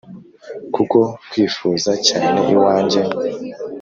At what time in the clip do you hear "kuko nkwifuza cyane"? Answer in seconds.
0.75-2.39